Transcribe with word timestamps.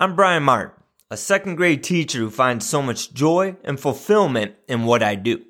I'm 0.00 0.14
Brian 0.14 0.44
Martin, 0.44 0.80
a 1.10 1.16
second 1.16 1.56
grade 1.56 1.82
teacher 1.82 2.20
who 2.20 2.30
finds 2.30 2.64
so 2.64 2.80
much 2.80 3.12
joy 3.12 3.56
and 3.64 3.80
fulfillment 3.80 4.54
in 4.68 4.84
what 4.84 5.02
I 5.02 5.16
do. 5.16 5.42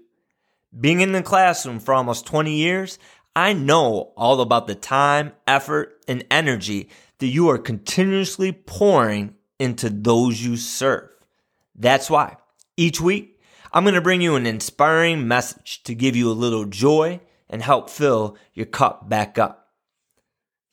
Being 0.80 1.02
in 1.02 1.12
the 1.12 1.22
classroom 1.22 1.80
for 1.80 1.92
almost 1.92 2.24
20 2.24 2.54
years, 2.54 2.98
I 3.36 3.52
know 3.52 4.14
all 4.16 4.40
about 4.40 4.66
the 4.66 4.74
time, 4.74 5.32
effort, 5.46 6.02
and 6.08 6.24
energy 6.30 6.88
that 7.18 7.26
you 7.26 7.50
are 7.50 7.58
continuously 7.58 8.52
pouring 8.52 9.34
into 9.58 9.90
those 9.90 10.42
you 10.42 10.56
serve. 10.56 11.10
That's 11.74 12.08
why 12.08 12.38
each 12.74 13.02
week 13.02 13.42
I'm 13.70 13.84
going 13.84 13.96
to 13.96 14.00
bring 14.00 14.22
you 14.22 14.34
an 14.34 14.46
inspiring 14.46 15.28
message 15.28 15.82
to 15.82 15.94
give 15.94 16.16
you 16.16 16.30
a 16.30 16.32
little 16.32 16.64
joy 16.64 17.20
and 17.50 17.62
help 17.62 17.90
fill 17.90 18.38
your 18.54 18.64
cup 18.64 19.10
back 19.10 19.36
up. 19.36 19.68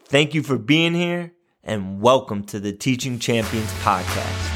Thank 0.06 0.34
you 0.34 0.44
for 0.44 0.58
being 0.58 0.94
here 0.94 1.34
and 1.66 2.00
welcome 2.00 2.44
to 2.44 2.60
the 2.60 2.72
Teaching 2.72 3.18
Champions 3.18 3.72
Podcast. 3.82 4.55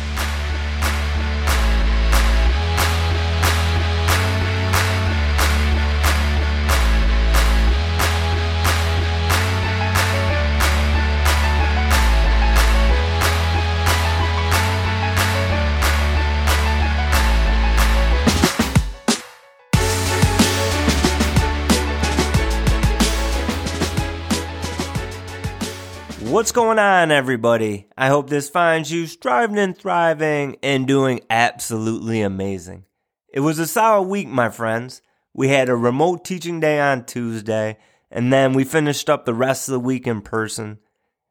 What's 26.29 26.51
going 26.51 26.77
on, 26.77 27.09
everybody? 27.09 27.87
I 27.97 28.09
hope 28.09 28.29
this 28.29 28.51
finds 28.51 28.91
you 28.91 29.07
striving 29.07 29.57
and 29.57 29.75
thriving 29.75 30.57
and 30.61 30.85
doing 30.85 31.21
absolutely 31.27 32.21
amazing. 32.21 32.85
It 33.33 33.39
was 33.39 33.57
a 33.57 33.65
solid 33.65 34.07
week, 34.09 34.27
my 34.27 34.49
friends. 34.49 35.01
We 35.33 35.47
had 35.47 35.69
a 35.69 35.75
remote 35.75 36.23
teaching 36.23 36.59
day 36.59 36.79
on 36.79 37.05
Tuesday, 37.05 37.79
and 38.11 38.31
then 38.31 38.53
we 38.53 38.63
finished 38.63 39.09
up 39.09 39.25
the 39.25 39.33
rest 39.33 39.67
of 39.67 39.71
the 39.71 39.79
week 39.79 40.05
in 40.05 40.21
person. 40.21 40.77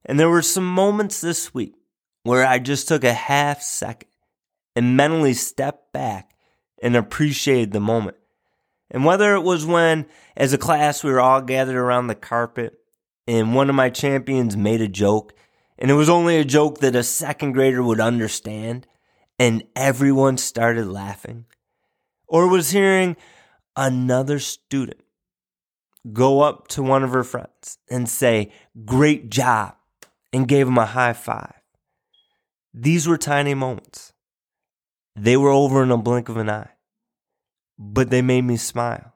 And 0.04 0.18
there 0.18 0.28
were 0.28 0.42
some 0.42 0.66
moments 0.66 1.20
this 1.20 1.54
week 1.54 1.76
where 2.24 2.44
I 2.44 2.58
just 2.58 2.88
took 2.88 3.04
a 3.04 3.12
half 3.12 3.62
second 3.62 4.10
and 4.74 4.96
mentally 4.96 5.34
stepped 5.34 5.92
back 5.92 6.34
and 6.82 6.96
appreciated 6.96 7.70
the 7.70 7.78
moment. 7.78 8.16
And 8.90 9.04
whether 9.04 9.36
it 9.36 9.42
was 9.42 9.64
when, 9.64 10.06
as 10.36 10.52
a 10.52 10.58
class, 10.58 11.04
we 11.04 11.12
were 11.12 11.20
all 11.20 11.40
gathered 11.40 11.76
around 11.76 12.08
the 12.08 12.16
carpet 12.16 12.77
and 13.28 13.54
one 13.54 13.68
of 13.68 13.76
my 13.76 13.90
champions 13.90 14.56
made 14.56 14.80
a 14.80 14.88
joke, 14.88 15.34
and 15.78 15.90
it 15.90 15.94
was 15.94 16.08
only 16.08 16.38
a 16.38 16.46
joke 16.46 16.78
that 16.78 16.96
a 16.96 17.02
second 17.02 17.52
grader 17.52 17.82
would 17.82 18.00
understand, 18.00 18.86
and 19.38 19.62
everyone 19.76 20.38
started 20.38 20.86
laughing. 20.86 21.44
Or 22.26 22.48
was 22.48 22.70
hearing 22.70 23.16
another 23.76 24.38
student 24.38 25.02
go 26.10 26.40
up 26.40 26.68
to 26.68 26.82
one 26.82 27.02
of 27.02 27.10
her 27.10 27.22
friends 27.22 27.76
and 27.90 28.08
say, 28.08 28.50
Great 28.86 29.28
job, 29.28 29.76
and 30.32 30.48
gave 30.48 30.66
him 30.66 30.78
a 30.78 30.86
high 30.86 31.12
five. 31.12 31.60
These 32.72 33.06
were 33.06 33.18
tiny 33.18 33.52
moments. 33.52 34.14
They 35.14 35.36
were 35.36 35.50
over 35.50 35.82
in 35.82 35.90
a 35.90 35.98
blink 35.98 36.30
of 36.30 36.38
an 36.38 36.48
eye, 36.48 36.70
but 37.78 38.08
they 38.08 38.22
made 38.22 38.44
me 38.44 38.56
smile. 38.56 39.12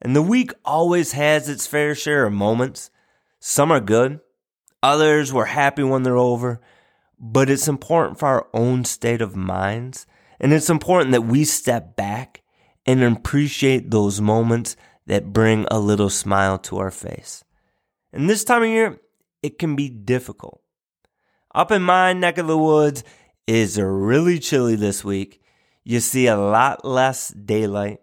And 0.00 0.16
the 0.16 0.22
week 0.22 0.52
always 0.64 1.12
has 1.12 1.48
its 1.48 1.68
fair 1.68 1.94
share 1.94 2.26
of 2.26 2.32
moments 2.32 2.90
some 3.44 3.72
are 3.72 3.80
good, 3.80 4.20
others 4.84 5.32
we're 5.32 5.46
happy 5.46 5.82
when 5.82 6.04
they're 6.04 6.16
over, 6.16 6.60
but 7.18 7.50
it's 7.50 7.66
important 7.66 8.20
for 8.20 8.26
our 8.28 8.46
own 8.54 8.84
state 8.84 9.20
of 9.20 9.34
minds. 9.34 10.06
And 10.38 10.52
it's 10.52 10.70
important 10.70 11.10
that 11.10 11.22
we 11.22 11.42
step 11.42 11.96
back 11.96 12.42
and 12.86 13.02
appreciate 13.02 13.90
those 13.90 14.20
moments 14.20 14.76
that 15.08 15.32
bring 15.32 15.66
a 15.72 15.80
little 15.80 16.08
smile 16.08 16.56
to 16.58 16.78
our 16.78 16.92
face. 16.92 17.42
And 18.12 18.30
this 18.30 18.44
time 18.44 18.62
of 18.62 18.68
year, 18.68 19.00
it 19.42 19.58
can 19.58 19.74
be 19.74 19.88
difficult. 19.88 20.62
Up 21.52 21.72
in 21.72 21.82
my 21.82 22.12
neck 22.12 22.38
of 22.38 22.46
the 22.46 22.56
woods, 22.56 23.02
is 23.48 23.76
really 23.76 24.38
chilly 24.38 24.76
this 24.76 25.04
week. 25.04 25.42
You 25.82 25.98
see 25.98 26.28
a 26.28 26.36
lot 26.36 26.84
less 26.84 27.30
daylight. 27.30 27.98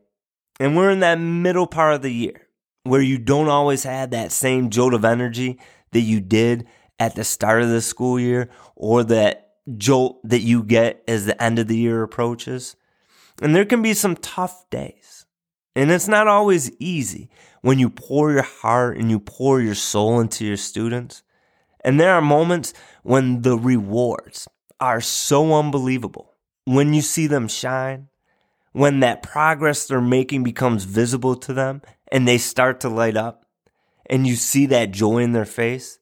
And 0.59 0.75
we're 0.75 0.91
in 0.91 0.99
that 0.99 1.15
middle 1.15 1.65
part 1.65 1.93
of 1.93 2.01
the 2.01 2.11
year 2.11 2.48
where 2.89 3.01
you 3.01 3.17
don't 3.17 3.47
always 3.47 3.83
have 3.83 4.09
that 4.09 4.31
same 4.31 4.69
jolt 4.69 4.93
of 4.93 5.05
energy 5.05 5.59
that 5.91 6.01
you 6.01 6.19
did 6.19 6.67
at 6.99 7.15
the 7.15 7.23
start 7.23 7.61
of 7.61 7.69
the 7.69 7.81
school 7.81 8.19
year 8.19 8.49
or 8.75 9.03
that 9.03 9.51
jolt 9.77 10.19
that 10.23 10.41
you 10.41 10.63
get 10.63 11.03
as 11.07 11.25
the 11.25 11.41
end 11.41 11.59
of 11.59 11.67
the 11.67 11.77
year 11.77 12.01
approaches. 12.01 12.75
And 13.41 13.55
there 13.55 13.65
can 13.65 13.81
be 13.81 13.93
some 13.93 14.15
tough 14.15 14.69
days. 14.69 15.25
And 15.75 15.91
it's 15.91 16.07
not 16.07 16.27
always 16.27 16.71
easy 16.79 17.29
when 17.61 17.79
you 17.79 17.89
pour 17.89 18.31
your 18.31 18.43
heart 18.43 18.97
and 18.97 19.09
you 19.09 19.19
pour 19.19 19.61
your 19.61 19.75
soul 19.75 20.19
into 20.19 20.45
your 20.45 20.57
students. 20.57 21.23
And 21.85 21.99
there 21.99 22.13
are 22.13 22.21
moments 22.21 22.73
when 23.03 23.43
the 23.43 23.57
rewards 23.57 24.47
are 24.79 24.99
so 24.99 25.53
unbelievable. 25.53 26.33
When 26.65 26.93
you 26.93 27.01
see 27.01 27.27
them 27.27 27.47
shine, 27.47 28.09
when 28.71 28.99
that 28.99 29.23
progress 29.23 29.87
they're 29.87 30.01
making 30.01 30.43
becomes 30.43 30.83
visible 30.83 31.35
to 31.35 31.53
them 31.53 31.81
and 32.11 32.27
they 32.27 32.37
start 32.37 32.79
to 32.81 32.89
light 32.89 33.17
up 33.17 33.45
and 34.09 34.25
you 34.25 34.35
see 34.35 34.65
that 34.65 34.91
joy 34.91 35.19
in 35.19 35.33
their 35.33 35.45
face, 35.45 35.99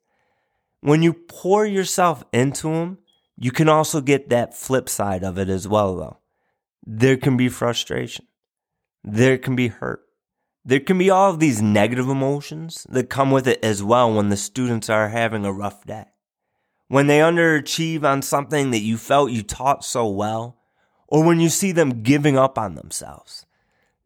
when 0.79 1.01
you 1.01 1.13
pour 1.13 1.65
yourself 1.65 2.23
into 2.31 2.69
them, 2.69 2.99
you 3.35 3.51
can 3.51 3.67
also 3.69 4.01
get 4.01 4.29
that 4.29 4.55
flip 4.55 4.87
side 4.87 5.23
of 5.23 5.37
it 5.37 5.49
as 5.49 5.67
well, 5.67 5.95
though. 5.95 6.17
There 6.85 7.17
can 7.17 7.35
be 7.35 7.49
frustration. 7.49 8.25
There 9.03 9.37
can 9.37 9.55
be 9.55 9.67
hurt. 9.67 10.01
There 10.63 10.79
can 10.79 10.97
be 10.97 11.09
all 11.09 11.31
of 11.31 11.39
these 11.39 11.61
negative 11.61 12.09
emotions 12.09 12.85
that 12.89 13.09
come 13.09 13.31
with 13.31 13.47
it 13.47 13.63
as 13.63 13.83
well 13.83 14.13
when 14.13 14.29
the 14.29 14.37
students 14.37 14.89
are 14.89 15.09
having 15.09 15.45
a 15.45 15.53
rough 15.53 15.85
day. 15.85 16.05
When 16.87 17.07
they 17.07 17.19
underachieve 17.19 18.03
on 18.03 18.21
something 18.21 18.71
that 18.71 18.79
you 18.79 18.97
felt 18.97 19.31
you 19.31 19.43
taught 19.43 19.83
so 19.83 20.07
well, 20.07 20.57
or 21.07 21.23
when 21.23 21.39
you 21.39 21.49
see 21.49 21.71
them 21.71 22.01
giving 22.03 22.37
up 22.37 22.57
on 22.57 22.75
themselves. 22.75 23.45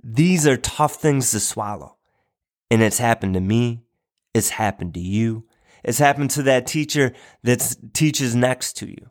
These 0.03 0.47
are 0.47 0.57
tough 0.57 0.95
things 0.95 1.31
to 1.31 1.39
swallow. 1.39 1.97
And 2.69 2.81
it's 2.81 2.97
happened 2.97 3.33
to 3.35 3.41
me. 3.41 3.83
It's 4.33 4.49
happened 4.49 4.93
to 4.95 4.99
you. 4.99 5.45
It's 5.83 5.99
happened 5.99 6.31
to 6.31 6.43
that 6.43 6.67
teacher 6.67 7.13
that 7.43 7.75
teaches 7.93 8.35
next 8.35 8.73
to 8.77 8.87
you. 8.87 9.09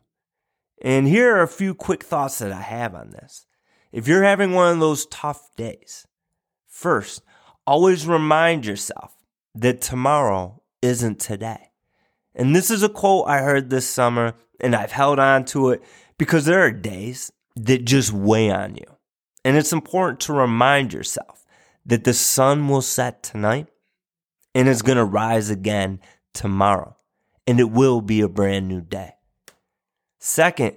And 0.81 1.07
here 1.07 1.35
are 1.35 1.43
a 1.43 1.47
few 1.47 1.75
quick 1.75 2.03
thoughts 2.03 2.39
that 2.39 2.51
I 2.51 2.61
have 2.61 2.95
on 2.95 3.11
this. 3.11 3.45
If 3.91 4.07
you're 4.07 4.23
having 4.23 4.53
one 4.53 4.73
of 4.73 4.79
those 4.79 5.05
tough 5.07 5.49
days, 5.55 6.07
first, 6.67 7.21
always 7.67 8.07
remind 8.07 8.65
yourself 8.65 9.13
that 9.53 9.81
tomorrow 9.81 10.61
isn't 10.81 11.19
today. 11.19 11.71
And 12.33 12.55
this 12.55 12.71
is 12.71 12.83
a 12.83 12.89
quote 12.89 13.27
I 13.27 13.39
heard 13.39 13.69
this 13.69 13.87
summer 13.87 14.33
and 14.59 14.75
I've 14.75 14.93
held 14.93 15.19
on 15.19 15.45
to 15.45 15.71
it 15.71 15.83
because 16.17 16.45
there 16.45 16.61
are 16.61 16.71
days 16.71 17.31
that 17.55 17.85
just 17.85 18.13
weigh 18.13 18.49
on 18.49 18.75
you. 18.75 18.97
And 19.43 19.57
it's 19.57 19.73
important 19.73 20.19
to 20.21 20.33
remind 20.33 20.93
yourself 20.93 21.45
that 21.85 22.03
the 22.03 22.13
sun 22.13 22.67
will 22.67 22.81
set 22.81 23.23
tonight 23.23 23.67
and 24.53 24.67
it's 24.67 24.81
going 24.81 24.97
to 24.97 25.03
rise 25.03 25.49
again 25.49 25.99
tomorrow. 26.33 26.95
And 27.47 27.59
it 27.59 27.71
will 27.71 28.01
be 28.01 28.21
a 28.21 28.29
brand 28.29 28.67
new 28.67 28.81
day. 28.81 29.13
Second, 30.19 30.75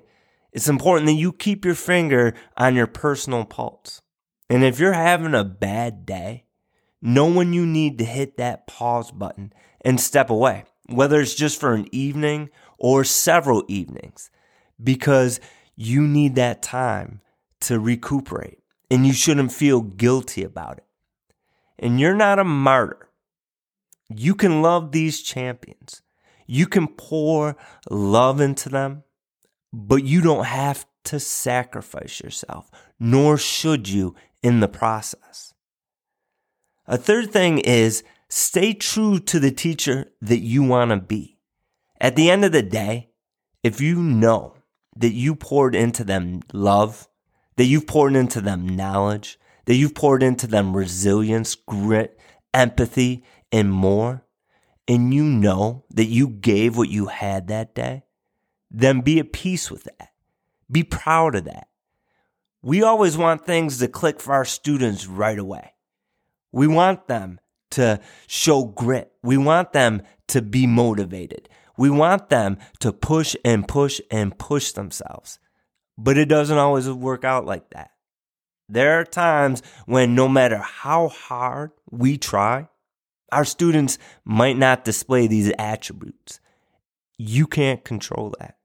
it's 0.53 0.69
important 0.69 1.07
that 1.07 1.13
you 1.13 1.33
keep 1.33 1.65
your 1.65 1.75
finger 1.75 2.35
on 2.57 2.75
your 2.75 2.87
personal 2.87 3.45
pulse. 3.45 4.01
And 4.49 4.65
if 4.65 4.79
you're 4.79 4.93
having 4.93 5.35
a 5.35 5.45
bad 5.45 6.07
day, 6.07 6.45
know 7.03 7.31
when 7.31 7.53
you 7.53 7.67
need 7.67 7.99
to 7.99 8.05
hit 8.05 8.39
that 8.39 8.67
pause 8.67 9.11
button 9.11 9.53
and 9.83 10.01
step 10.01 10.31
away, 10.31 10.65
whether 10.87 11.21
it's 11.21 11.35
just 11.35 11.61
for 11.61 11.75
an 11.75 11.87
evening 11.93 12.49
or 12.79 13.05
several 13.05 13.65
evenings, 13.69 14.31
because 14.83 15.41
you 15.77 16.07
need 16.07 16.37
that 16.37 16.63
time 16.63 17.21
to 17.65 17.81
recuperate 17.81 18.59
and 18.91 19.07
you 19.07 19.13
shouldn't 19.13 19.53
feel 19.53 19.81
guilty 19.81 20.45
about 20.45 20.79
it. 20.79 20.85
And 21.79 21.99
you're 21.99 22.15
not 22.15 22.39
a 22.39 22.45
martyr. 22.45 23.09
You 24.09 24.35
can 24.35 24.63
love 24.63 24.93
these 24.93 25.23
champions. 25.23 26.03
You 26.47 26.67
can 26.67 26.89
pour 26.89 27.57
love 27.91 28.41
into 28.41 28.69
them, 28.69 29.03
but 29.73 30.05
you 30.05 30.21
don't 30.21 30.45
have 30.45 30.87
to 31.05 31.19
sacrifice 31.19 32.21
yourself, 32.21 32.71
nor 33.01 33.37
should 33.37 33.89
you 33.89 34.15
in 34.43 34.61
the 34.61 34.69
process. 34.69 35.55
A 36.87 36.99
third 36.99 37.33
thing 37.33 37.59
is 37.59 38.05
stay 38.29 38.75
true 38.75 39.19
to 39.21 39.41
the 39.41 39.51
teacher 39.51 40.13
that 40.21 40.41
you 40.41 40.63
want 40.63 40.91
to 40.91 40.99
be. 40.99 41.39
At 42.01 42.17
the 42.17 42.31
end 42.31 42.45
of 42.45 42.53
the 42.53 42.63
day, 42.63 43.11
if 43.63 43.81
you 43.81 44.03
know 44.03 44.55
that 44.97 45.13
you 45.13 45.35
poured 45.35 45.75
into 45.75 46.05
them 46.05 46.41
love, 46.53 47.09
that 47.57 47.65
you've 47.65 47.87
poured 47.87 48.17
into 48.17 48.41
them 48.41 48.69
knowledge, 48.69 49.39
that 49.67 49.77
you've 49.77 49.95
poured 49.95 50.23
into 50.23 50.47
them 50.47 50.77
resilience, 50.77 51.55
grit, 51.55 52.19
empathy, 52.53 53.25
and 53.53 53.73
more, 53.73 54.25
and 54.87 55.15
you 55.15 55.25
know 55.25 55.85
that 55.91 56.07
you 56.07 56.29
gave 56.29 56.77
what 56.77 56.89
you 56.89 57.07
had 57.07 57.49
that 57.49 57.75
day, 57.75 58.05
then 58.71 59.01
be 59.01 59.19
at 59.19 59.33
peace 59.33 59.71
with 59.71 59.85
that. 59.85 60.11
Be 60.71 60.83
proud 60.83 61.35
of 61.35 61.45
that. 61.45 61.69
We 62.63 62.83
always 62.83 63.17
want 63.17 63.45
things 63.45 63.79
to 63.79 63.89
click 63.89 64.21
for 64.21 64.33
our 64.33 64.45
students 64.45 65.07
right 65.07 65.39
away. 65.39 65.75
We 66.51 66.67
want 66.67 67.09
them 67.09 67.41
to 67.73 68.01
show 68.27 68.65
grit. 68.65 69.13
We 69.23 69.37
want 69.37 69.73
them 69.73 70.03
to 70.29 70.41
be 70.43 70.67
motivated. 70.67 71.49
We 71.77 71.91
want 71.91 72.29
them 72.29 72.59
to 72.81 72.93
push 72.93 73.35
and 73.45 73.67
push 73.67 74.01
and 74.11 74.39
push 74.39 74.73
themselves. 74.73 75.39
But 75.97 76.19
it 76.19 76.29
doesn't 76.29 76.59
always 76.59 76.89
work 76.89 77.25
out 77.25 77.47
like 77.47 77.71
that. 77.71 77.91
There 78.69 78.99
are 78.99 79.05
times 79.05 79.63
when 79.87 80.15
no 80.15 80.29
matter 80.29 80.59
how 80.59 81.09
hard 81.09 81.73
we 81.91 82.17
try, 82.17 82.69
our 83.31 83.45
students 83.45 83.99
might 84.25 84.57
not 84.57 84.85
display 84.85 85.27
these 85.27 85.53
attributes. 85.59 86.41
You 87.19 87.47
can't 87.47 87.85
control 87.85 88.35
that. 88.41 88.57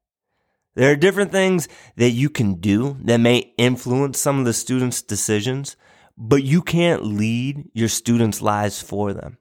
There 0.76 0.92
are 0.92 0.96
different 0.96 1.32
things 1.32 1.68
that 1.98 2.12
you 2.12 2.30
can 2.30 2.56
do 2.56 2.98
that 3.02 3.18
may 3.18 3.54
influence 3.58 4.20
some 4.20 4.40
of 4.40 4.46
the 4.46 4.54
students' 4.54 5.02
decisions, 5.02 5.76
but 6.18 6.44
you 6.44 6.62
can't 6.62 7.04
lead 7.04 7.70
your 7.74 7.90
students' 7.90 8.42
lives 8.42 8.82
for 8.82 9.14
them. 9.14 9.38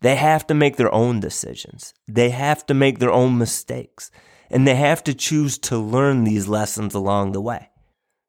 They 0.00 0.16
have 0.16 0.46
to 0.48 0.54
make 0.54 0.76
their 0.76 0.92
own 0.92 1.20
decisions. 1.20 1.94
They 2.08 2.30
have 2.30 2.66
to 2.66 2.74
make 2.74 2.98
their 2.98 3.12
own 3.12 3.38
mistakes. 3.38 4.10
And 4.52 4.68
they 4.68 4.76
have 4.76 5.02
to 5.04 5.14
choose 5.14 5.58
to 5.58 5.78
learn 5.78 6.24
these 6.24 6.46
lessons 6.46 6.94
along 6.94 7.32
the 7.32 7.40
way. 7.40 7.70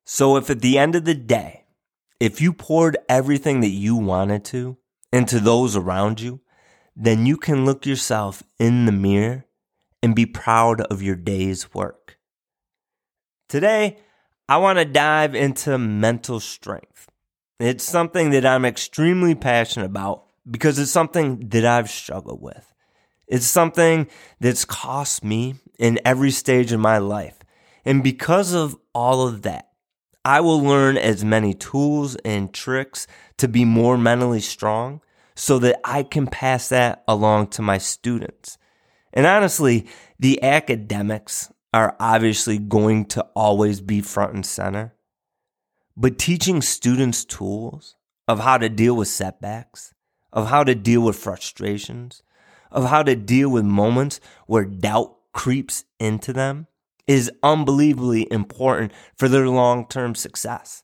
So 0.05 0.37
if 0.37 0.49
at 0.49 0.61
the 0.61 0.77
end 0.77 0.95
of 0.95 1.05
the 1.05 1.13
day, 1.13 1.65
if 2.19 2.39
you 2.39 2.53
poured 2.53 2.97
everything 3.09 3.59
that 3.59 3.69
you 3.69 3.97
wanted 3.97 4.45
to 4.45 4.77
into 5.11 5.39
those 5.39 5.75
around 5.75 6.21
you, 6.21 6.39
then 6.95 7.25
you 7.25 7.37
can 7.37 7.65
look 7.65 7.85
yourself 7.85 8.41
in 8.57 8.85
the 8.85 8.91
mirror 8.91 9.45
and 10.01 10.15
be 10.15 10.25
proud 10.25 10.81
of 10.81 11.01
your 11.01 11.15
day's 11.15 11.73
work. 11.73 12.17
Today, 13.49 13.97
I 14.47 14.57
want 14.57 14.79
to 14.79 14.85
dive 14.85 15.35
into 15.35 15.77
mental 15.77 16.39
strength. 16.39 17.09
It's 17.59 17.83
something 17.83 18.31
that 18.31 18.45
I'm 18.45 18.65
extremely 18.65 19.35
passionate 19.35 19.85
about 19.85 20.25
because 20.49 20.79
it's 20.79 20.91
something 20.91 21.49
that 21.49 21.65
I've 21.65 21.89
struggled 21.89 22.41
with. 22.41 22.72
It's 23.33 23.47
something 23.47 24.05
that's 24.39 24.63
cost 24.63 25.23
me 25.23 25.55
in 25.79 25.99
every 26.05 26.29
stage 26.29 26.71
of 26.71 26.79
my 26.79 26.99
life. 26.99 27.39
And 27.83 28.03
because 28.03 28.53
of 28.53 28.77
all 28.93 29.27
of 29.27 29.41
that, 29.41 29.69
I 30.23 30.39
will 30.41 30.61
learn 30.61 30.97
as 30.97 31.25
many 31.25 31.55
tools 31.55 32.15
and 32.17 32.53
tricks 32.53 33.07
to 33.37 33.47
be 33.47 33.65
more 33.65 33.97
mentally 33.97 34.39
strong 34.39 35.01
so 35.33 35.57
that 35.57 35.79
I 35.83 36.03
can 36.03 36.27
pass 36.27 36.69
that 36.69 37.03
along 37.07 37.47
to 37.47 37.63
my 37.63 37.79
students. 37.79 38.59
And 39.11 39.25
honestly, 39.25 39.87
the 40.19 40.43
academics 40.43 41.51
are 41.73 41.95
obviously 41.99 42.59
going 42.59 43.05
to 43.05 43.23
always 43.35 43.81
be 43.81 44.01
front 44.01 44.35
and 44.35 44.45
center. 44.45 44.93
But 45.97 46.19
teaching 46.19 46.61
students 46.61 47.25
tools 47.25 47.95
of 48.27 48.41
how 48.41 48.59
to 48.59 48.69
deal 48.69 48.95
with 48.95 49.07
setbacks, 49.07 49.95
of 50.31 50.49
how 50.49 50.63
to 50.63 50.75
deal 50.75 51.01
with 51.01 51.15
frustrations, 51.15 52.21
of 52.73 52.89
how 52.89 53.03
to 53.03 53.15
deal 53.15 53.49
with 53.49 53.63
moments 53.63 54.19
where 54.47 54.65
doubt 54.65 55.15
creeps 55.31 55.85
into 55.99 56.33
them 56.33 56.67
is 57.07 57.31
unbelievably 57.41 58.31
important 58.31 58.91
for 59.15 59.29
their 59.29 59.47
long 59.47 59.87
term 59.87 60.15
success. 60.15 60.83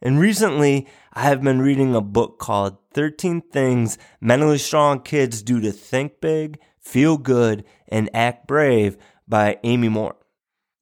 And 0.00 0.18
recently, 0.18 0.88
I 1.12 1.22
have 1.22 1.42
been 1.42 1.62
reading 1.62 1.94
a 1.94 2.00
book 2.00 2.38
called 2.38 2.76
13 2.92 3.40
Things 3.52 3.98
Mentally 4.20 4.58
Strong 4.58 5.02
Kids 5.02 5.42
Do 5.42 5.60
to 5.60 5.70
Think 5.70 6.20
Big, 6.20 6.58
Feel 6.80 7.16
Good, 7.16 7.64
and 7.88 8.10
Act 8.12 8.48
Brave 8.48 8.96
by 9.28 9.58
Amy 9.62 9.88
Morin. 9.88 10.16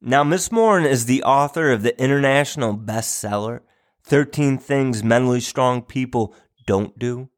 Now, 0.01 0.25
Miss 0.25 0.51
Morin 0.51 0.87
is 0.87 1.05
the 1.05 1.23
author 1.23 1.71
of 1.71 1.83
the 1.83 2.01
international 2.03 2.75
bestseller, 2.75 3.61
13 4.05 4.57
Things 4.57 5.05
Mentally 5.05 5.41
Strong 5.41 5.83
People 5.83 6.35
Don't 6.67 6.99
Do. 6.99 7.29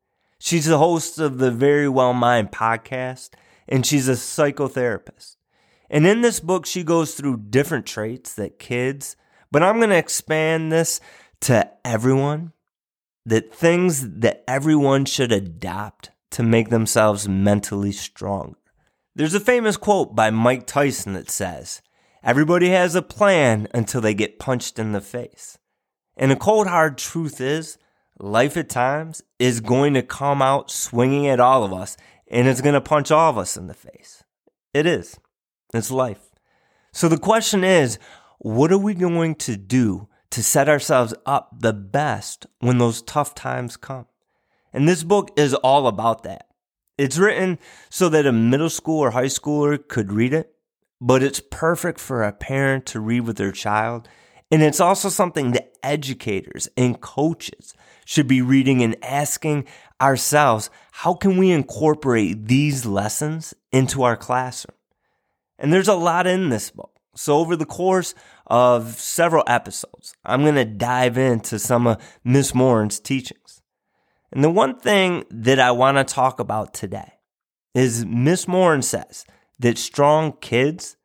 She's 0.44 0.64
the 0.64 0.78
host 0.78 1.20
of 1.20 1.38
the 1.38 1.52
Verywell 1.52 2.16
Mind 2.16 2.50
podcast, 2.50 3.30
and 3.68 3.86
she's 3.86 4.08
a 4.08 4.14
psychotherapist. 4.14 5.36
And 5.88 6.04
in 6.04 6.22
this 6.22 6.40
book, 6.40 6.66
she 6.66 6.82
goes 6.82 7.14
through 7.14 7.44
different 7.50 7.86
traits 7.86 8.34
that 8.34 8.58
kids, 8.58 9.14
but 9.52 9.62
I'm 9.62 9.76
going 9.76 9.90
to 9.90 9.96
expand 9.96 10.72
this 10.72 11.00
to 11.42 11.70
everyone, 11.84 12.54
that 13.24 13.54
things 13.54 14.18
that 14.18 14.42
everyone 14.48 15.04
should 15.04 15.30
adopt 15.30 16.10
to 16.32 16.42
make 16.42 16.70
themselves 16.70 17.28
mentally 17.28 17.92
stronger. 17.92 18.58
There's 19.14 19.34
a 19.34 19.40
famous 19.40 19.76
quote 19.76 20.16
by 20.16 20.30
Mike 20.30 20.66
Tyson 20.66 21.12
that 21.12 21.30
says, 21.30 21.82
Everybody 22.24 22.70
has 22.70 22.96
a 22.96 23.02
plan 23.02 23.68
until 23.72 24.00
they 24.00 24.12
get 24.12 24.40
punched 24.40 24.80
in 24.80 24.90
the 24.90 25.00
face. 25.00 25.56
And 26.16 26.32
the 26.32 26.36
cold 26.36 26.66
hard 26.66 26.98
truth 26.98 27.40
is, 27.40 27.78
life 28.22 28.56
at 28.56 28.68
times 28.68 29.22
is 29.38 29.60
going 29.60 29.94
to 29.94 30.02
come 30.02 30.40
out 30.40 30.70
swinging 30.70 31.26
at 31.26 31.40
all 31.40 31.64
of 31.64 31.72
us 31.72 31.96
and 32.28 32.46
it's 32.46 32.60
going 32.60 32.74
to 32.74 32.80
punch 32.80 33.10
all 33.10 33.28
of 33.28 33.36
us 33.36 33.56
in 33.56 33.66
the 33.66 33.74
face. 33.74 34.22
It 34.72 34.86
is. 34.86 35.18
It's 35.74 35.90
life. 35.90 36.30
So 36.92 37.08
the 37.08 37.18
question 37.18 37.64
is, 37.64 37.98
what 38.38 38.70
are 38.72 38.78
we 38.78 38.94
going 38.94 39.34
to 39.36 39.56
do 39.56 40.08
to 40.30 40.42
set 40.42 40.68
ourselves 40.68 41.14
up 41.26 41.60
the 41.60 41.72
best 41.72 42.46
when 42.60 42.78
those 42.78 43.02
tough 43.02 43.34
times 43.34 43.76
come? 43.76 44.06
And 44.72 44.88
this 44.88 45.02
book 45.02 45.30
is 45.36 45.52
all 45.54 45.86
about 45.86 46.22
that. 46.22 46.46
It's 46.96 47.18
written 47.18 47.58
so 47.90 48.08
that 48.08 48.26
a 48.26 48.32
middle 48.32 48.70
school 48.70 49.00
or 49.00 49.10
high 49.10 49.24
schooler 49.24 49.78
could 49.86 50.12
read 50.12 50.32
it, 50.32 50.54
but 51.00 51.22
it's 51.22 51.42
perfect 51.50 51.98
for 51.98 52.22
a 52.22 52.32
parent 52.32 52.86
to 52.86 53.00
read 53.00 53.20
with 53.22 53.36
their 53.36 53.52
child. 53.52 54.08
And 54.52 54.62
it's 54.62 54.80
also 54.80 55.08
something 55.08 55.52
that 55.52 55.72
educators 55.82 56.68
and 56.76 57.00
coaches 57.00 57.72
should 58.04 58.28
be 58.28 58.42
reading 58.42 58.82
and 58.82 59.02
asking 59.02 59.66
ourselves 59.98 60.68
how 60.90 61.14
can 61.14 61.38
we 61.38 61.50
incorporate 61.50 62.48
these 62.48 62.84
lessons 62.84 63.54
into 63.72 64.02
our 64.02 64.16
classroom? 64.16 64.76
And 65.58 65.72
there's 65.72 65.88
a 65.88 65.94
lot 65.94 66.26
in 66.26 66.50
this 66.50 66.70
book. 66.70 66.90
So, 67.14 67.38
over 67.38 67.56
the 67.56 67.66
course 67.66 68.14
of 68.46 68.94
several 68.94 69.44
episodes, 69.46 70.14
I'm 70.24 70.42
going 70.42 70.54
to 70.56 70.64
dive 70.66 71.16
into 71.16 71.58
some 71.58 71.86
of 71.86 72.02
Miss 72.22 72.54
Morin's 72.54 73.00
teachings. 73.00 73.62
And 74.32 74.44
the 74.44 74.50
one 74.50 74.78
thing 74.78 75.24
that 75.30 75.60
I 75.60 75.70
want 75.72 75.96
to 75.96 76.04
talk 76.04 76.40
about 76.40 76.74
today 76.74 77.12
is 77.74 78.04
Miss 78.04 78.46
Morin 78.46 78.82
says 78.82 79.24
that 79.60 79.78
strong 79.78 80.32
kids 80.40 80.96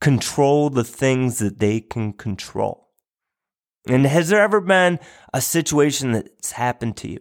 control 0.00 0.70
the 0.70 0.84
things 0.84 1.38
that 1.38 1.58
they 1.58 1.80
can 1.80 2.12
control. 2.12 2.88
And 3.86 4.06
has 4.06 4.28
there 4.28 4.40
ever 4.40 4.60
been 4.60 4.98
a 5.32 5.40
situation 5.40 6.12
that's 6.12 6.52
happened 6.52 6.96
to 6.98 7.10
you 7.10 7.20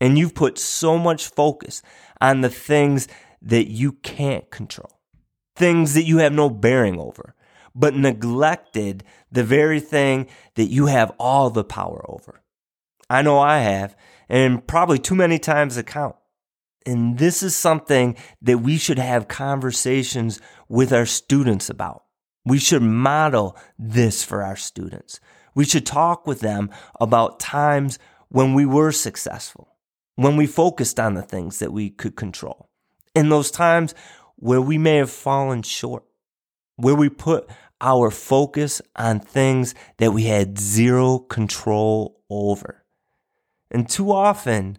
and 0.00 0.18
you've 0.18 0.34
put 0.34 0.58
so 0.58 0.98
much 0.98 1.28
focus 1.28 1.82
on 2.20 2.40
the 2.40 2.50
things 2.50 3.08
that 3.40 3.68
you 3.68 3.92
can't 3.92 4.50
control, 4.50 5.00
things 5.56 5.94
that 5.94 6.04
you 6.04 6.18
have 6.18 6.32
no 6.32 6.50
bearing 6.50 7.00
over, 7.00 7.34
but 7.74 7.94
neglected 7.94 9.04
the 9.30 9.44
very 9.44 9.80
thing 9.80 10.26
that 10.56 10.66
you 10.66 10.86
have 10.86 11.12
all 11.18 11.50
the 11.50 11.64
power 11.64 12.04
over? 12.08 12.42
I 13.08 13.22
know 13.22 13.38
I 13.38 13.60
have, 13.60 13.96
and 14.28 14.66
probably 14.66 14.98
too 14.98 15.14
many 15.14 15.38
times 15.38 15.76
to 15.76 15.82
count. 15.82 16.16
And 16.86 17.18
this 17.18 17.42
is 17.42 17.54
something 17.54 18.16
that 18.42 18.58
we 18.58 18.78
should 18.78 18.98
have 18.98 19.28
conversations 19.28 20.40
with 20.68 20.92
our 20.92 21.06
students 21.06 21.68
about. 21.68 22.04
We 22.44 22.58
should 22.58 22.82
model 22.82 23.56
this 23.78 24.24
for 24.24 24.42
our 24.42 24.56
students. 24.56 25.20
We 25.54 25.64
should 25.64 25.84
talk 25.84 26.26
with 26.26 26.40
them 26.40 26.70
about 27.00 27.40
times 27.40 27.98
when 28.28 28.54
we 28.54 28.64
were 28.64 28.92
successful, 28.92 29.74
when 30.14 30.36
we 30.36 30.46
focused 30.46 31.00
on 31.00 31.14
the 31.14 31.22
things 31.22 31.58
that 31.58 31.72
we 31.72 31.90
could 31.90 32.16
control, 32.16 32.70
in 33.14 33.28
those 33.28 33.50
times 33.50 33.94
where 34.36 34.60
we 34.60 34.78
may 34.78 34.96
have 34.96 35.10
fallen 35.10 35.62
short, 35.62 36.04
where 36.76 36.94
we 36.94 37.08
put 37.08 37.50
our 37.80 38.10
focus 38.10 38.80
on 38.96 39.20
things 39.20 39.74
that 39.98 40.12
we 40.12 40.24
had 40.24 40.58
zero 40.58 41.18
control 41.18 42.20
over. 42.30 42.84
And 43.70 43.88
too 43.88 44.10
often, 44.12 44.78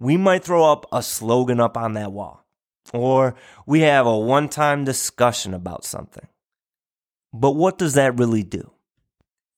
we 0.00 0.16
might 0.16 0.42
throw 0.42 0.64
up 0.64 0.86
a 0.92 1.02
slogan 1.02 1.60
up 1.60 1.76
on 1.76 1.92
that 1.92 2.10
wall, 2.10 2.44
or 2.92 3.36
we 3.66 3.80
have 3.82 4.06
a 4.06 4.18
one 4.18 4.48
time 4.48 4.84
discussion 4.84 5.54
about 5.54 5.84
something. 5.84 6.26
But 7.32 7.52
what 7.52 7.78
does 7.78 7.94
that 7.94 8.18
really 8.18 8.42
do? 8.42 8.72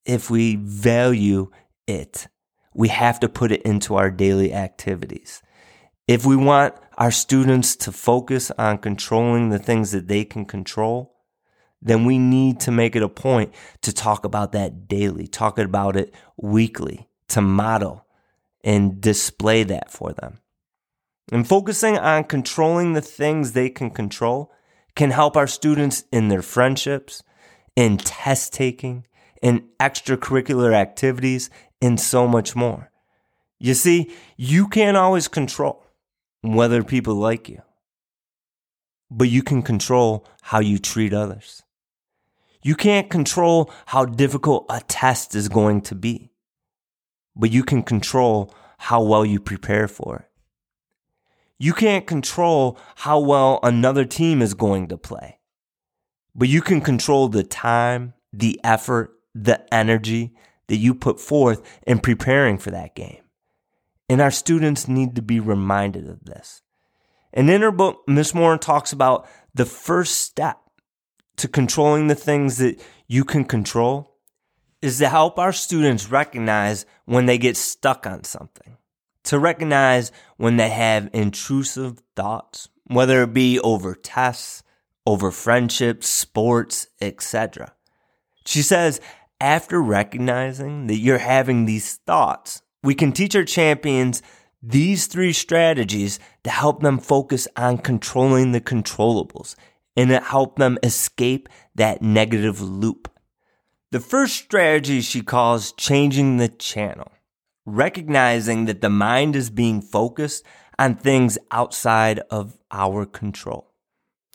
if 0.05 0.31
we 0.31 0.57
value 0.57 1.51
it, 1.87 2.29
we 2.75 2.89
have 2.89 3.21
to 3.21 3.29
put 3.29 3.53
it 3.53 3.63
into 3.63 3.97
our 3.97 4.11
daily 4.11 4.53
activities. 4.53 5.43
If 6.09 6.27
we 6.27 6.37
want 6.37 6.75
our 6.99 7.11
students 7.11 7.77
to 7.77 7.93
focus 7.93 8.51
on 8.59 8.79
controlling 8.79 9.51
the 9.51 9.59
things 9.59 9.93
that 9.93 10.09
they 10.09 10.25
can 10.25 10.45
control, 10.45 11.15
then 11.81 12.05
we 12.05 12.19
need 12.19 12.61
to 12.61 12.71
make 12.71 12.95
it 12.97 13.03
a 13.03 13.09
point 13.09 13.53
to 13.83 13.93
talk 13.93 14.25
about 14.25 14.53
that 14.53 14.89
daily, 14.89 15.27
talk 15.27 15.59
about 15.59 15.97
it 15.97 16.15
weekly, 16.37 17.09
to 17.29 17.41
model 17.41 18.07
and 18.65 19.01
display 19.01 19.63
that 19.65 19.91
for 19.91 20.13
them. 20.13 20.39
And 21.31 21.47
focusing 21.47 21.97
on 21.99 22.25
controlling 22.25 22.93
the 22.93 23.01
things 23.01 23.53
they 23.53 23.71
can 23.71 23.91
control 23.91 24.53
can 24.95 25.11
help 25.11 25.37
our 25.37 25.47
students 25.47 26.05
in 26.13 26.29
their 26.29 26.43
friendships, 26.43 27.23
in 27.77 27.97
test 27.97 28.53
taking, 28.53 29.07
in 29.41 29.69
extracurricular 29.81 30.75
activities, 30.75 31.49
and 31.81 31.99
so 31.99 32.29
much 32.29 32.55
more. 32.55 32.91
You 33.59 33.75
see, 33.75 34.11
you 34.37 34.69
can't 34.69 34.97
always 34.97 35.29
control 35.29 35.87
whether 36.43 36.83
people 36.83 37.15
like 37.15 37.49
you, 37.49 37.63
but 39.11 39.29
you 39.29 39.43
can 39.43 39.63
control 39.63 40.27
how 40.43 40.61
you 40.61 40.79
treat 40.79 41.13
others. 41.13 41.63
You 42.63 42.75
can't 42.75 43.09
control 43.09 43.73
how 43.87 44.05
difficult 44.05 44.67
a 44.69 44.81
test 44.81 45.35
is 45.35 45.49
going 45.49 45.83
to 45.83 45.95
be, 45.95 46.32
but 47.35 47.51
you 47.51 47.63
can 47.63 47.83
control 47.83 48.55
how 48.79 49.03
well 49.03 49.25
you 49.25 49.41
prepare 49.41 49.89
for 49.89 50.17
it. 50.17 50.29
You 51.59 51.73
can't 51.73 52.07
control 52.07 52.79
how 52.97 53.21
well 53.21 53.61
another 53.63 54.05
team 54.05 54.43
is 54.43 54.55
going 54.55 54.89
to 54.89 54.99
play, 54.99 55.39
but 56.35 56.49
you 56.49 56.61
can 56.61 56.81
control 56.81 57.29
the 57.29 57.45
time, 57.45 58.15
the 58.33 58.61
effort, 58.65 59.13
the 59.35 59.73
energy 59.73 60.35
that 60.67 60.77
you 60.77 60.95
put 60.95 61.21
forth 61.21 61.63
in 61.87 62.01
preparing 62.01 62.59
for 62.59 62.71
that 62.71 62.95
game. 62.95 63.23
And 64.09 64.21
our 64.21 64.31
students 64.31 64.89
need 64.89 65.15
to 65.15 65.23
be 65.23 65.41
reminded 65.41 66.09
of 66.09 66.25
this. 66.25 66.63
And 67.33 67.49
in 67.49 67.63
her 67.63 67.71
book, 67.71 68.03
Miss 68.07 68.35
Morin 68.35 68.59
talks 68.59 68.93
about 68.93 69.27
the 69.55 69.65
first 69.65 70.19
step 70.19 70.59
to 71.37 71.49
controlling 71.49 72.09
the 72.09 72.15
things 72.15 72.59
that 72.59 72.83
you 73.07 73.25
can 73.25 73.45
control 73.45 74.12
is 74.83 74.99
to 74.99 75.09
help 75.09 75.39
our 75.39 75.53
students 75.53 76.11
recognize 76.11 76.85
when 77.07 77.27
they 77.27 77.39
get 77.39 77.57
stuck 77.57 78.07
on 78.07 78.25
something, 78.25 78.77
to 79.25 79.39
recognize 79.39 80.13
when 80.37 80.57
they 80.57 80.69
have 80.69 81.09
intrusive 81.13 82.03
thoughts, 82.17 82.69
whether 82.85 83.23
it 83.23 83.33
be 83.33 83.59
over 83.61 83.95
tests, 83.95 84.63
over 85.07 85.31
friendships, 85.31 86.09
sports, 86.09 86.89
etc. 87.01 87.73
She 88.45 88.63
says, 88.63 89.01
after 89.41 89.81
recognizing 89.81 90.89
that 90.89 90.99
you're 90.99 91.19
having 91.19 91.65
these 91.65 91.97
thoughts, 92.07 92.63
we 92.83 92.95
can 92.95 93.13
teach 93.13 93.35
our 93.37 93.45
champions 93.45 94.23
these 94.63 95.07
three 95.07 95.33
strategies 95.33 96.21
to 96.45 96.51
help 96.51 96.83
them 96.83 96.99
focus 96.99 97.49
on 97.57 97.79
controlling 97.79 98.53
the 98.53 98.61
controllables 98.61 99.57
and 99.97 100.11
to 100.11 100.21
help 100.21 100.57
them 100.57 100.79
escape 100.83 101.49
that 101.75 102.03
negative 102.03 102.61
loop. 102.61 103.09
The 103.93 104.01
first 104.01 104.37
strategy 104.37 105.03
she 105.03 105.21
calls 105.21 105.73
changing 105.73 106.39
the 106.39 106.49
channel, 106.49 107.13
recognizing 107.67 108.65
that 108.65 108.81
the 108.81 108.89
mind 108.89 109.37
is 109.37 109.51
being 109.51 109.83
focused 109.83 110.47
on 110.79 110.97
things 110.97 111.37
outside 111.51 112.21
of 112.31 112.57
our 112.71 113.05
control. 113.05 113.71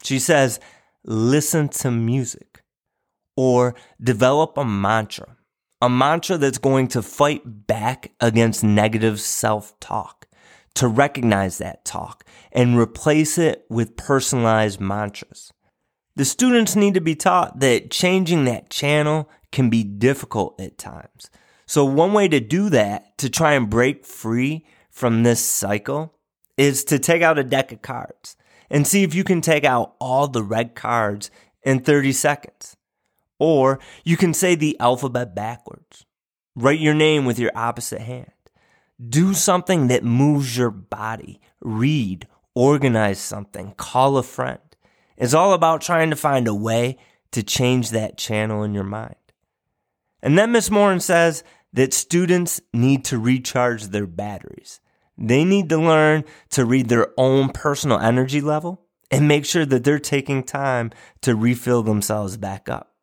She 0.03 0.19
says, 0.19 0.59
listen 1.03 1.69
to 1.69 1.89
music 1.89 2.61
or 3.35 3.73
develop 3.99 4.59
a 4.59 4.63
mantra, 4.63 5.37
a 5.81 5.89
mantra 5.89 6.37
that's 6.37 6.59
going 6.59 6.87
to 6.89 7.01
fight 7.01 7.65
back 7.65 8.11
against 8.19 8.63
negative 8.63 9.19
self 9.19 9.73
talk, 9.79 10.27
to 10.75 10.87
recognize 10.87 11.57
that 11.57 11.83
talk 11.83 12.23
and 12.51 12.77
replace 12.77 13.39
it 13.39 13.65
with 13.71 13.97
personalized 13.97 14.79
mantras. 14.79 15.51
The 16.15 16.25
students 16.25 16.75
need 16.75 16.93
to 16.93 17.01
be 17.01 17.15
taught 17.15 17.59
that 17.59 17.89
changing 17.89 18.45
that 18.45 18.69
channel 18.69 19.27
can 19.51 19.69
be 19.69 19.83
difficult 19.83 20.59
at 20.59 20.77
times. 20.77 21.29
So, 21.65 21.83
one 21.83 22.13
way 22.13 22.27
to 22.27 22.39
do 22.39 22.69
that, 22.69 23.17
to 23.17 23.29
try 23.29 23.53
and 23.53 23.69
break 23.69 24.05
free 24.05 24.65
from 24.89 25.23
this 25.23 25.43
cycle, 25.43 26.13
is 26.57 26.83
to 26.85 26.97
take 26.97 27.21
out 27.21 27.37
a 27.37 27.43
deck 27.43 27.71
of 27.71 27.81
cards 27.81 28.35
and 28.69 28.87
see 28.87 29.03
if 29.03 29.13
you 29.13 29.23
can 29.23 29.41
take 29.41 29.63
out 29.63 29.95
all 29.99 30.27
the 30.27 30.43
red 30.43 30.75
cards 30.75 31.29
in 31.63 31.79
30 31.79 32.11
seconds. 32.13 32.77
Or 33.39 33.79
you 34.03 34.17
can 34.17 34.33
say 34.33 34.55
the 34.55 34.79
alphabet 34.79 35.35
backwards. 35.35 36.05
Write 36.55 36.79
your 36.79 36.95
name 36.95 37.25
with 37.25 37.37
your 37.37 37.51
opposite 37.53 38.01
hand. 38.01 38.31
Do 39.09 39.33
something 39.33 39.87
that 39.87 40.03
moves 40.03 40.57
your 40.57 40.71
body. 40.71 41.39
Read, 41.61 42.27
organize 42.55 43.19
something, 43.19 43.73
call 43.77 44.17
a 44.17 44.23
friend. 44.23 44.59
It's 45.17 45.35
all 45.35 45.53
about 45.53 45.81
trying 45.81 46.09
to 46.09 46.15
find 46.15 46.47
a 46.47 46.55
way 46.55 46.97
to 47.31 47.43
change 47.43 47.91
that 47.91 48.17
channel 48.17 48.63
in 48.63 48.73
your 48.73 48.83
mind. 48.83 49.15
And 50.21 50.37
then 50.37 50.51
Miss 50.51 50.71
Morin 50.71 50.99
says 50.99 51.43
that 51.73 51.93
students 51.93 52.61
need 52.73 53.05
to 53.05 53.17
recharge 53.17 53.87
their 53.87 54.07
batteries. 54.07 54.79
They 55.17 55.43
need 55.43 55.69
to 55.69 55.77
learn 55.77 56.25
to 56.49 56.65
read 56.65 56.89
their 56.89 57.13
own 57.17 57.49
personal 57.49 57.99
energy 57.99 58.41
level 58.41 58.81
and 59.09 59.27
make 59.27 59.45
sure 59.45 59.65
that 59.65 59.83
they're 59.83 59.99
taking 59.99 60.43
time 60.43 60.91
to 61.21 61.35
refill 61.35 61.83
themselves 61.83 62.37
back 62.37 62.69
up. 62.69 62.93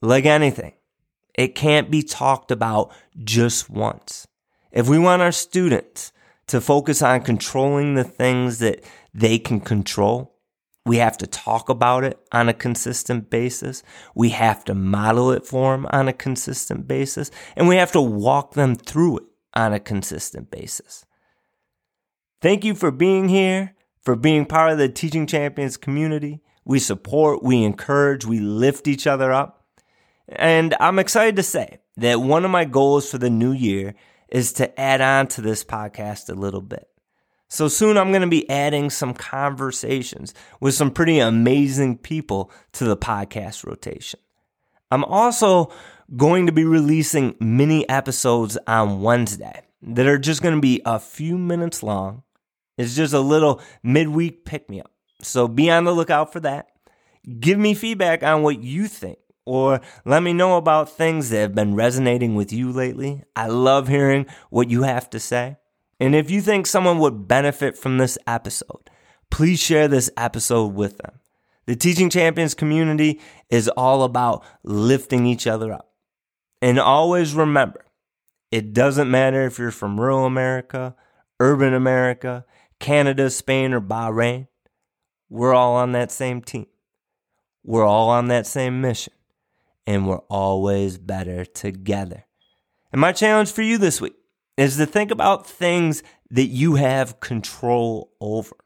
Like 0.00 0.26
anything, 0.26 0.74
it 1.34 1.54
can't 1.54 1.90
be 1.90 2.02
talked 2.02 2.50
about 2.50 2.92
just 3.16 3.68
once. 3.68 4.26
If 4.72 4.88
we 4.88 4.98
want 4.98 5.22
our 5.22 5.32
students 5.32 6.12
to 6.48 6.60
focus 6.60 7.02
on 7.02 7.22
controlling 7.22 7.94
the 7.94 8.04
things 8.04 8.58
that 8.58 8.82
they 9.14 9.38
can 9.38 9.60
control, 9.60 10.37
we 10.88 10.96
have 10.96 11.18
to 11.18 11.26
talk 11.26 11.68
about 11.68 12.02
it 12.02 12.18
on 12.32 12.48
a 12.48 12.54
consistent 12.54 13.28
basis. 13.28 13.82
We 14.14 14.30
have 14.30 14.64
to 14.64 14.74
model 14.74 15.30
it 15.32 15.46
for 15.46 15.72
them 15.72 15.86
on 15.90 16.08
a 16.08 16.14
consistent 16.14 16.88
basis. 16.88 17.30
And 17.56 17.68
we 17.68 17.76
have 17.76 17.92
to 17.92 18.00
walk 18.00 18.54
them 18.54 18.74
through 18.74 19.18
it 19.18 19.24
on 19.52 19.74
a 19.74 19.80
consistent 19.80 20.50
basis. 20.50 21.04
Thank 22.40 22.64
you 22.64 22.74
for 22.74 22.90
being 22.90 23.28
here, 23.28 23.74
for 24.00 24.16
being 24.16 24.46
part 24.46 24.72
of 24.72 24.78
the 24.78 24.88
Teaching 24.88 25.26
Champions 25.26 25.76
community. 25.76 26.40
We 26.64 26.78
support, 26.78 27.42
we 27.42 27.64
encourage, 27.64 28.24
we 28.24 28.40
lift 28.40 28.88
each 28.88 29.06
other 29.06 29.30
up. 29.30 29.66
And 30.26 30.74
I'm 30.80 30.98
excited 30.98 31.36
to 31.36 31.42
say 31.42 31.80
that 31.98 32.22
one 32.22 32.46
of 32.46 32.50
my 32.50 32.64
goals 32.64 33.10
for 33.10 33.18
the 33.18 33.30
new 33.30 33.52
year 33.52 33.94
is 34.30 34.54
to 34.54 34.80
add 34.80 35.02
on 35.02 35.26
to 35.28 35.42
this 35.42 35.64
podcast 35.64 36.30
a 36.30 36.34
little 36.34 36.62
bit. 36.62 36.88
So 37.48 37.68
soon 37.68 37.96
I'm 37.96 38.10
going 38.10 38.22
to 38.22 38.28
be 38.28 38.48
adding 38.50 38.90
some 38.90 39.14
conversations 39.14 40.34
with 40.60 40.74
some 40.74 40.90
pretty 40.90 41.18
amazing 41.18 41.98
people 41.98 42.50
to 42.72 42.84
the 42.84 42.96
podcast 42.96 43.66
rotation. 43.66 44.20
I'm 44.90 45.04
also 45.04 45.72
going 46.16 46.46
to 46.46 46.52
be 46.52 46.64
releasing 46.64 47.34
mini 47.40 47.88
episodes 47.88 48.56
on 48.66 49.02
Wednesday 49.02 49.62
that 49.82 50.06
are 50.06 50.18
just 50.18 50.42
going 50.42 50.54
to 50.54 50.60
be 50.60 50.82
a 50.84 50.98
few 50.98 51.38
minutes 51.38 51.82
long 51.82 52.22
it's 52.78 52.94
just 52.94 53.12
a 53.12 53.20
little 53.20 53.60
midweek 53.82 54.44
pick 54.44 54.70
me 54.70 54.80
up. 54.80 54.92
So 55.20 55.48
be 55.48 55.68
on 55.70 55.84
the 55.84 55.92
lookout 55.92 56.32
for 56.32 56.40
that. 56.40 56.68
Give 57.40 57.58
me 57.58 57.74
feedback 57.74 58.22
on 58.22 58.42
what 58.42 58.62
you 58.62 58.86
think 58.86 59.18
or 59.44 59.80
let 60.04 60.22
me 60.22 60.32
know 60.32 60.56
about 60.56 60.88
things 60.88 61.30
that 61.30 61.40
have 61.40 61.54
been 61.54 61.74
resonating 61.74 62.36
with 62.36 62.52
you 62.52 62.70
lately. 62.70 63.24
I 63.34 63.48
love 63.48 63.88
hearing 63.88 64.26
what 64.48 64.70
you 64.70 64.84
have 64.84 65.10
to 65.10 65.20
say. 65.20 65.56
And 66.00 66.14
if 66.14 66.30
you 66.30 66.40
think 66.40 66.66
someone 66.66 66.98
would 66.98 67.26
benefit 67.26 67.76
from 67.76 67.98
this 67.98 68.18
episode, 68.26 68.90
please 69.30 69.60
share 69.60 69.88
this 69.88 70.10
episode 70.16 70.74
with 70.74 70.98
them. 70.98 71.20
The 71.66 71.76
Teaching 71.76 72.08
Champions 72.08 72.54
community 72.54 73.20
is 73.50 73.68
all 73.68 74.02
about 74.04 74.44
lifting 74.62 75.26
each 75.26 75.46
other 75.46 75.72
up. 75.72 75.92
And 76.62 76.78
always 76.78 77.34
remember, 77.34 77.84
it 78.50 78.72
doesn't 78.72 79.10
matter 79.10 79.44
if 79.44 79.58
you're 79.58 79.70
from 79.70 80.00
rural 80.00 80.24
America, 80.24 80.94
urban 81.40 81.74
America, 81.74 82.44
Canada, 82.80 83.28
Spain, 83.30 83.72
or 83.72 83.80
Bahrain, 83.80 84.46
we're 85.28 85.54
all 85.54 85.74
on 85.76 85.92
that 85.92 86.10
same 86.10 86.40
team. 86.40 86.66
We're 87.64 87.84
all 87.84 88.08
on 88.08 88.28
that 88.28 88.46
same 88.46 88.80
mission. 88.80 89.12
And 89.86 90.06
we're 90.06 90.18
always 90.30 90.98
better 90.98 91.44
together. 91.44 92.24
And 92.92 93.00
my 93.00 93.12
challenge 93.12 93.52
for 93.52 93.62
you 93.62 93.78
this 93.78 94.00
week 94.00 94.14
is 94.58 94.76
to 94.76 94.84
think 94.86 95.10
about 95.10 95.46
things 95.46 96.02
that 96.30 96.46
you 96.46 96.74
have 96.74 97.20
control 97.20 98.12
over. 98.20 98.56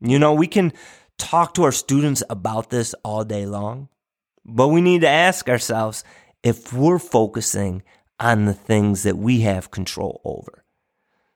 You 0.00 0.18
know, 0.18 0.32
we 0.32 0.46
can 0.46 0.72
talk 1.18 1.54
to 1.54 1.64
our 1.64 1.72
students 1.72 2.22
about 2.30 2.70
this 2.70 2.94
all 3.04 3.24
day 3.24 3.44
long, 3.44 3.88
but 4.44 4.68
we 4.68 4.80
need 4.80 5.02
to 5.02 5.08
ask 5.08 5.48
ourselves 5.48 6.04
if 6.42 6.72
we're 6.72 6.98
focusing 6.98 7.82
on 8.18 8.46
the 8.46 8.54
things 8.54 9.02
that 9.02 9.18
we 9.18 9.40
have 9.40 9.70
control 9.70 10.22
over. 10.24 10.64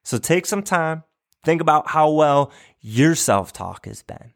So 0.04 0.16
take 0.16 0.46
some 0.46 0.62
time 0.62 1.04
Think 1.44 1.60
about 1.60 1.88
how 1.88 2.10
well 2.10 2.52
your 2.80 3.14
self 3.14 3.52
talk 3.52 3.86
has 3.86 4.02
been. 4.02 4.32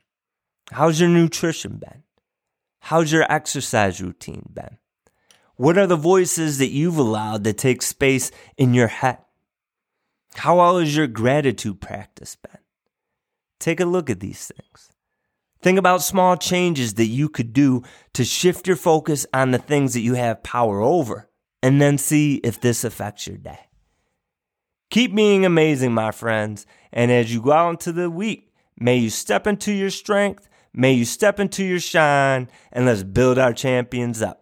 How's 0.70 1.00
your 1.00 1.10
nutrition 1.10 1.76
been? 1.76 2.04
How's 2.80 3.12
your 3.12 3.30
exercise 3.30 4.00
routine 4.00 4.48
been? 4.52 4.78
What 5.62 5.78
are 5.78 5.86
the 5.86 5.94
voices 5.94 6.58
that 6.58 6.72
you've 6.72 6.98
allowed 6.98 7.44
to 7.44 7.52
take 7.52 7.82
space 7.82 8.32
in 8.56 8.74
your 8.74 8.88
head? 8.88 9.18
How 10.34 10.56
well 10.56 10.80
has 10.80 10.96
your 10.96 11.06
gratitude 11.06 11.80
practice 11.80 12.34
been? 12.34 12.60
Take 13.60 13.78
a 13.78 13.84
look 13.84 14.10
at 14.10 14.18
these 14.18 14.50
things. 14.50 14.90
Think 15.60 15.78
about 15.78 16.02
small 16.02 16.36
changes 16.36 16.94
that 16.94 17.06
you 17.06 17.28
could 17.28 17.52
do 17.52 17.84
to 18.14 18.24
shift 18.24 18.66
your 18.66 18.74
focus 18.74 19.24
on 19.32 19.52
the 19.52 19.58
things 19.58 19.94
that 19.94 20.00
you 20.00 20.14
have 20.14 20.42
power 20.42 20.80
over, 20.80 21.28
and 21.62 21.80
then 21.80 21.96
see 21.96 22.40
if 22.42 22.60
this 22.60 22.82
affects 22.82 23.28
your 23.28 23.36
day. 23.36 23.68
Keep 24.90 25.14
being 25.14 25.46
amazing, 25.46 25.92
my 25.92 26.10
friends. 26.10 26.66
And 26.92 27.12
as 27.12 27.32
you 27.32 27.40
go 27.40 27.52
out 27.52 27.70
into 27.70 27.92
the 27.92 28.10
week, 28.10 28.52
may 28.76 28.96
you 28.96 29.10
step 29.10 29.46
into 29.46 29.70
your 29.70 29.90
strength. 29.90 30.48
May 30.74 30.94
you 30.94 31.04
step 31.04 31.38
into 31.38 31.62
your 31.62 31.78
shine 31.78 32.48
and 32.72 32.84
let's 32.84 33.04
build 33.04 33.38
our 33.38 33.52
champions 33.52 34.22
up. 34.22 34.41